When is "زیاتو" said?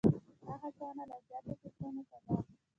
1.27-1.51